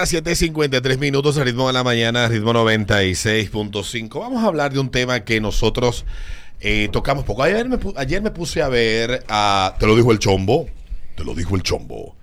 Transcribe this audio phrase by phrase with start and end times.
[0.00, 4.20] A 7.53 minutos, ritmo de la mañana, ritmo 96.5.
[4.20, 6.04] Vamos a hablar de un tema que nosotros
[6.60, 7.42] eh, tocamos poco.
[7.42, 10.68] Ayer me, ayer me puse a ver, a, te lo dijo el chombo,
[11.16, 12.14] te lo dijo el chombo,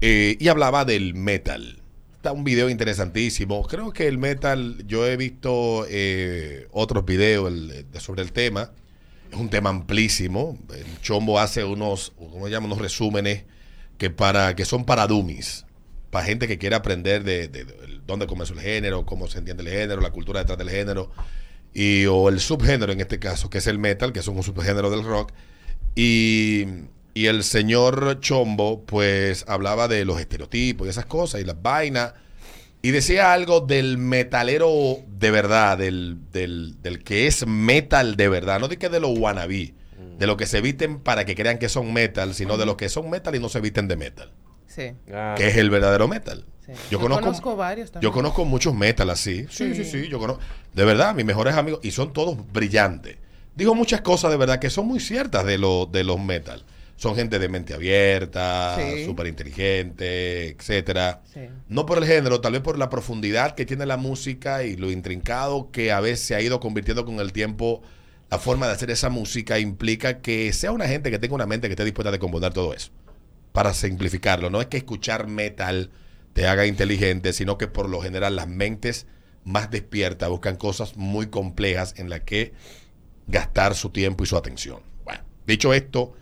[0.00, 1.80] eh, y hablaba del metal.
[2.14, 3.66] Está un video interesantísimo.
[3.66, 7.52] Creo que el metal, yo he visto eh, otros videos
[7.98, 8.70] sobre el tema.
[9.32, 10.56] Es un tema amplísimo.
[10.72, 12.66] El chombo hace unos, ¿cómo se llama?
[12.66, 13.46] Unos resúmenes
[13.98, 15.65] que, para, que son para dummies
[16.16, 19.62] para gente que quiere aprender de, de- de dónde comenzó el género, cómo se entiende
[19.64, 21.10] el género, la cultura detrás del género,
[21.74, 24.88] y, o el subgénero en este caso, que es el metal, que es un subgénero
[24.90, 25.32] del rock.
[25.94, 26.64] Y,
[27.14, 32.14] y el señor Chombo, pues hablaba de los estereotipos y esas cosas, y las vainas,
[32.82, 38.60] y decía algo del metalero de verdad, del, del, del que es metal de verdad,
[38.60, 39.74] no de que de los wannabe,
[40.18, 42.88] de lo que se visten para que crean que son metal, sino de los que
[42.88, 44.32] son metal y no se visten de metal
[44.66, 44.92] Sí.
[45.36, 46.44] que es el verdadero metal.
[46.64, 46.72] sí.
[46.90, 48.10] Yo conozco, varios también.
[48.10, 49.46] yo conozco muchos metal así.
[49.50, 50.08] Sí, sí, sí, Sí.
[50.08, 50.42] yo conozco.
[50.74, 53.16] De verdad, mis mejores amigos, y son todos brillantes.
[53.54, 56.64] Digo muchas cosas de verdad que son muy ciertas de, lo, de los metal.
[56.96, 59.04] Son gente de mente abierta, Sí.
[59.04, 61.22] súper inteligente, etcétera.
[61.32, 61.40] Sí.
[61.68, 64.90] No por el género, tal vez por la profundidad que tiene la música y lo
[64.90, 67.82] intrincado que a veces se ha ido convirtiendo con el tiempo.
[68.30, 71.68] La forma de hacer esa música implica que sea una gente que tenga una mente
[71.68, 72.90] que esté dispuesta a componer todo eso
[73.56, 74.50] para simplificarlo.
[74.50, 75.88] No es que escuchar metal
[76.34, 79.06] te haga inteligente, sino que por lo general las mentes
[79.44, 82.52] más despiertas buscan cosas muy complejas en las que
[83.26, 84.80] gastar su tiempo y su atención.
[85.06, 86.12] Bueno, dicho esto,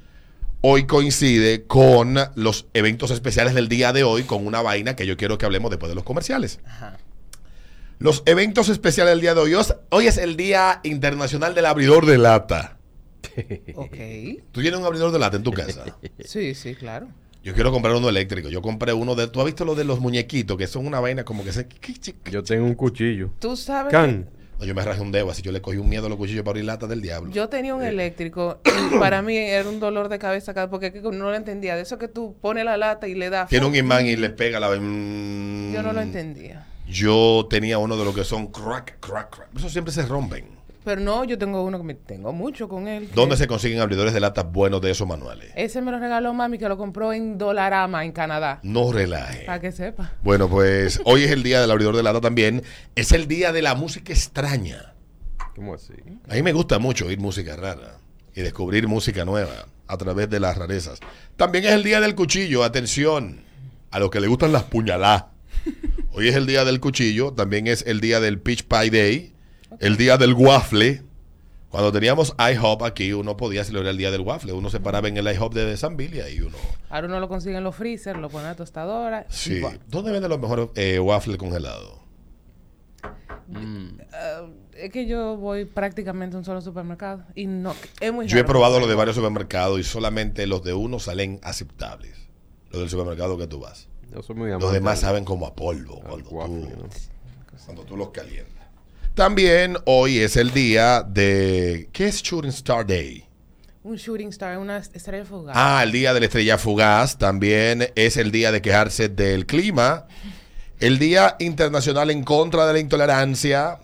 [0.61, 5.17] hoy coincide con los eventos especiales del día de hoy, con una vaina que yo
[5.17, 6.61] quiero que hablemos después de los comerciales.
[6.65, 6.99] Ajá.
[7.99, 9.57] Los eventos especiales del día de hoy.
[9.91, 12.79] Hoy es el Día Internacional del Abridor de Lata.
[13.75, 13.97] Ok.
[14.53, 15.99] ¿Tú tienes un abridor de lata en tu casa?
[16.25, 17.09] Sí, sí, claro.
[17.45, 18.49] Yo quiero comprar uno eléctrico.
[18.49, 19.29] Yo compré uno de.
[19.29, 20.57] ¿Tú has visto lo de los muñequitos?
[20.57, 21.69] Que son una vaina como que se.
[22.31, 23.33] Yo tengo un cuchillo.
[23.39, 23.93] Tú sabes.
[23.93, 24.31] Can.
[24.59, 26.43] No, yo me rajé un dedo, así yo le cogí un miedo a los cuchillos
[26.43, 27.31] para abrir latas del diablo.
[27.33, 31.35] Yo tenía un eléctrico y para mí era un dolor de cabeza porque no lo
[31.35, 31.77] entendía.
[31.77, 33.51] De eso que tú pones la lata y le das.
[33.51, 34.71] Tiene un imán y le pega la.
[34.71, 35.75] mm.
[35.75, 36.67] Yo no lo entendía.
[36.89, 39.49] Yo tenía uno de los que son crack, crack, crack.
[39.55, 40.47] Esos siempre se rompen.
[40.85, 43.09] Pero no, yo tengo uno que me tengo mucho con él.
[43.15, 45.51] ¿Dónde se consiguen abridores de latas buenos de esos manuales?
[45.57, 48.61] Ese me lo regaló mami que lo compró en Dolarama en Canadá.
[48.63, 49.47] No relaje.
[49.47, 50.13] Para que sepa.
[50.23, 52.63] Bueno, pues hoy es el día del abridor de lata también.
[52.95, 54.95] Es el día de la música extraña.
[55.57, 55.95] ¿Cómo así?
[56.29, 57.99] A mí me gusta mucho oír música rara
[58.35, 61.01] y descubrir música nueva a través de las rarezas.
[61.37, 63.41] También es el día del cuchillo, atención,
[63.91, 65.27] a los que les gustan las puñaladas.
[66.13, 69.34] Hoy es el día del cuchillo, también es el día del Peach Pie Day,
[69.81, 71.03] el día del waffle.
[71.71, 74.53] Cuando teníamos IHOP aquí, uno podía celebrar el día del waffle.
[74.53, 76.57] Uno se paraba en el IHOP de San Bill y ahí uno...
[76.89, 79.27] Ahora uno lo consigue en los freezer, lo pone a la tostadora.
[79.29, 79.61] Sí.
[79.89, 82.05] ¿Dónde venden los mejores eh, waffles congelados?
[84.13, 84.47] Ah,
[84.77, 88.45] es que yo voy prácticamente a un solo supermercado y no es muy Yo he
[88.45, 92.29] probado los de varios supermercados y solamente los de uno salen aceptables.
[92.71, 93.89] Los del supermercado que tú vas.
[94.13, 96.89] Yo soy muy Los demás saben como a polvo cuando waffle, tú, ¿no?
[97.65, 98.64] cuando tú los calientas.
[99.15, 101.89] También hoy es el día de...
[101.93, 103.25] ¿Qué es Shooting Star Day?
[103.85, 105.55] Un shooting star, una estrella fugaz.
[105.57, 107.17] Ah, el día de la estrella fugaz.
[107.17, 110.09] También es el día de quejarse del clima.
[110.81, 113.79] El Día Internacional en contra de la intolerancia.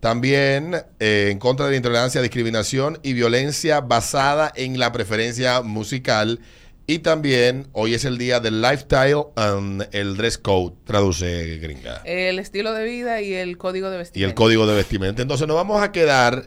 [0.00, 6.40] También eh, en contra de la intolerancia, discriminación y violencia basada en la preferencia musical.
[6.86, 12.02] Y también hoy es el día del lifestyle and el dress code, traduce gringa.
[12.04, 14.28] El estilo de vida y el código de Y vestimenta.
[14.28, 15.22] el código de vestimenta.
[15.22, 16.46] Entonces nos vamos a quedar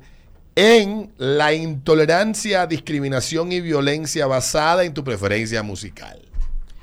[0.55, 6.21] en la intolerancia, discriminación y violencia basada en tu preferencia musical.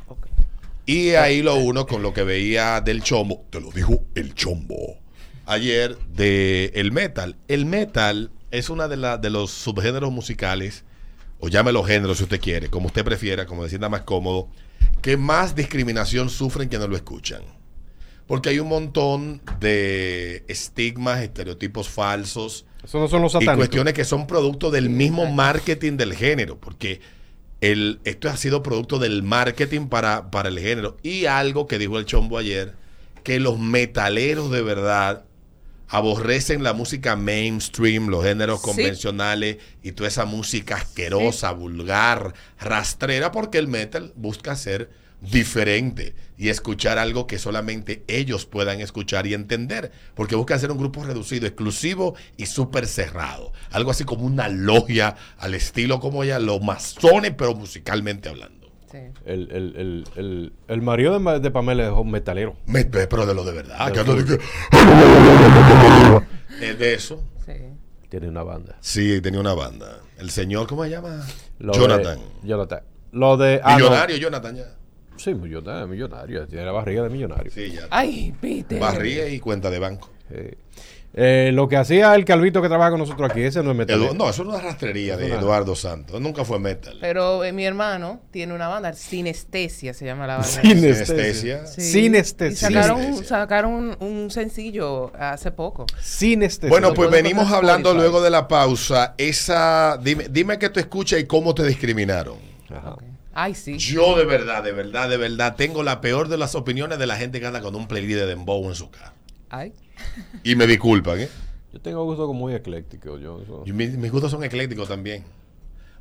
[0.08, 0.26] Ok.
[0.86, 4.98] Y ahí lo uno con lo que veía del chombo, te lo dijo el chombo,
[5.46, 7.36] ayer de el metal.
[7.46, 10.84] El metal es una de, la- de los subgéneros musicales,
[11.44, 14.48] o llámelo género si usted quiere, como usted prefiera, como se sienta más cómodo,
[15.02, 17.42] que más discriminación sufren quienes lo escuchan.
[18.26, 24.06] Porque hay un montón de estigmas, estereotipos falsos, Eso no son los y cuestiones que
[24.06, 27.02] son producto del mismo marketing del género, porque
[27.60, 30.96] el, esto ha sido producto del marketing para, para el género.
[31.02, 32.72] Y algo que dijo el Chombo ayer,
[33.22, 35.24] que los metaleros de verdad
[35.88, 38.66] aborrecen la música mainstream, los géneros Sí.
[38.66, 44.90] convencionales y toda esa música asquerosa, vulgar, rastrera, porque el metal busca ser
[45.20, 50.78] diferente y escuchar algo que solamente ellos puedan escuchar y entender, porque buscan ser un
[50.78, 56.38] grupo reducido, exclusivo y súper cerrado, algo así como una logia al estilo como ya
[56.38, 58.63] los masones, pero musicalmente hablando.
[58.94, 59.00] Sí.
[59.26, 62.54] El, el, el, el, el marido de, de Pamela es un metalero.
[62.66, 63.88] Me- pero de lo de verdad.
[63.92, 64.38] de que-
[66.60, 67.20] Es de eso.
[67.44, 67.52] Sí.
[68.08, 68.76] Tiene una banda.
[68.80, 69.98] Sí, tenía una banda.
[70.18, 71.26] El señor, ¿cómo se llama?
[71.58, 72.18] Lo de- Jonathan.
[72.44, 72.82] Jonathan.
[73.10, 73.60] Lo de.
[73.64, 73.78] ah, no.
[73.78, 74.74] Millonario, Jonathan ya.
[75.16, 76.46] Sí, millonario, millonario.
[76.46, 77.50] Tiene la barriga de millonario.
[77.50, 77.88] Sí, ya.
[77.90, 78.78] Ay, Peter.
[78.80, 80.08] Barría y cuenta de banco.
[80.30, 80.56] Eh,
[81.16, 83.78] eh, lo que hacía el calvito que trabaja con nosotros aquí, ese no es.
[83.88, 85.28] Edu- no, eso es una rastrería de.
[85.32, 86.20] Eduardo Santos.
[86.20, 86.96] Nunca fue metal.
[87.00, 90.48] Pero eh, mi hermano tiene una banda, Sinestesia se llama la banda.
[90.62, 91.66] Sinestesia.
[91.66, 91.80] Sí.
[91.80, 92.68] Sinestesia.
[92.68, 93.28] Y sacaron, Sinestesia.
[93.28, 95.86] sacaron un, un sencillo hace poco.
[96.02, 96.68] Sinestesia.
[96.70, 98.02] Bueno, pues venimos hablando Spotify.
[98.10, 99.14] luego de la pausa.
[99.18, 102.38] Esa, dime, dime que tú escuchas y cómo te discriminaron.
[102.70, 102.96] Ajá.
[103.36, 103.78] Ay, sí.
[103.78, 107.16] Yo de verdad, de verdad, de verdad, tengo la peor de las opiniones de la
[107.16, 109.12] gente que anda con un playlist de Dembow en su carro.
[109.50, 109.72] Ay.
[110.42, 111.28] Y me disculpan, ¿eh?
[111.72, 113.18] Yo tengo gusto como muy ecléctico.
[113.18, 115.24] Yo, eso- Y mis, mis gustos son eclécticos también.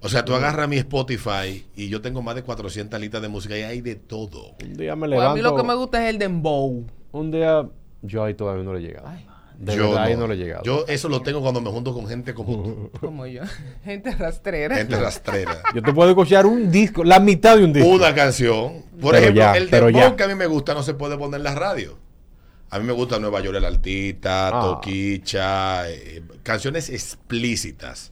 [0.01, 3.57] O sea, tú agarras mi Spotify y yo tengo más de 400 listas de música
[3.57, 4.55] y hay de todo.
[4.61, 5.31] un día me Pues levanto.
[5.31, 6.85] a mí lo que me gusta es el dembow.
[7.13, 7.65] Un día
[8.01, 9.07] yo ahí todavía no le he llegado.
[9.07, 9.25] Ay.
[9.57, 10.63] De yo verdad, ahí no le he llegado.
[10.63, 13.43] Yo eso lo tengo cuando me junto con gente como tú, Como yo.
[13.85, 14.75] Gente rastrera.
[14.75, 15.61] gente rastrera.
[15.73, 17.87] Yo te puedo escuchar un disco, la mitad de un disco.
[17.89, 18.83] Una canción.
[18.99, 20.15] Por Pero ejemplo, ya, el dembow ya.
[20.17, 21.97] que a mí me gusta no se puede poner en la radio.
[22.73, 24.61] A mí me gusta Nueva York el Altita, Ah.
[24.61, 28.11] Toquicha, eh, canciones explícitas,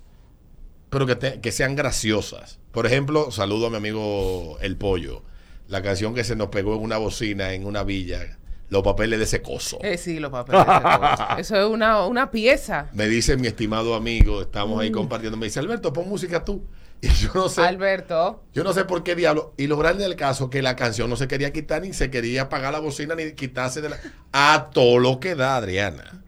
[0.89, 2.59] pero que, te- que sean graciosas.
[2.71, 5.23] Por ejemplo, saludo a mi amigo El Pollo,
[5.67, 8.37] la canción que se nos pegó en una bocina en una villa,
[8.69, 9.79] Los papeles de ese coso.
[9.81, 10.61] Eh, sí, los papeles.
[10.65, 11.19] de cosas.
[11.39, 12.87] Eso es una, una pieza.
[12.93, 14.79] Me dice mi estimado amigo, estamos Mm.
[14.79, 16.63] ahí compartiendo, me dice, Alberto, pon música tú.
[17.07, 18.44] Y yo no sé, Alberto.
[18.53, 19.53] yo no sé por qué diablo.
[19.57, 22.44] Y lo grande del caso que la canción no se quería quitar ni se quería
[22.44, 23.98] apagar la bocina ni quitarse de la...
[24.31, 26.21] A todo lo que da, Adriana.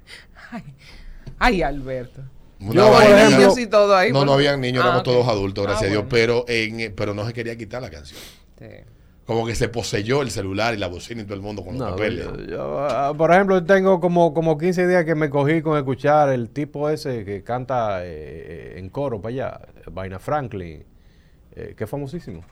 [0.52, 0.64] Ay,
[1.40, 2.22] ay Alberto.
[2.60, 4.12] Una Yo, niños y todo ahí.
[4.12, 5.06] no, no habían niños, Ah, éramos ok.
[5.06, 8.20] todos adultos, gracias Ah, a Dios, pero, en, pero no se quería quitar la canción.
[8.58, 8.66] Sí.
[9.26, 11.82] Como que se poseyó el celular y la bocina y todo el mundo con los
[11.82, 12.26] No, papeles.
[12.26, 16.28] yo- yo, ah, por ejemplo, tengo como, como 15 días que me cogí con escuchar
[16.30, 19.60] el tipo ese que canta eh, en coro para allá,
[19.92, 20.84] Vaina Franklin,
[21.56, 22.44] eh, que es famosísimo.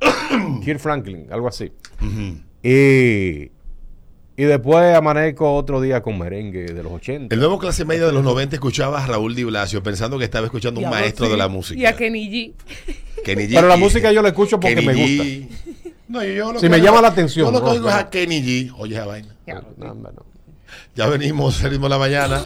[0.64, 1.72] Kirk Franklin, algo así.
[2.62, 3.50] Y,
[4.36, 7.34] y después amanezco otro día con merengue de los 80.
[7.34, 10.44] El nuevo clase media de los 90 escuchaba a Raúl Di Blasio pensando que estaba
[10.46, 11.32] escuchando un maestro sí.
[11.32, 11.96] de la Y a música.
[11.96, 12.52] Kenny G.
[13.24, 13.54] Kenny G.
[13.54, 15.48] Pero la música yo la escucho porque Kenny me G.
[16.10, 17.70] No, yo, yo lo Si que me llama la atención, Yo lo que ¿no?
[17.72, 18.74] oigo es a Kenny G.
[18.78, 19.28] Oye, esa vaina.
[19.76, 19.94] No.
[20.96, 22.42] Ya venimos, de la mañana.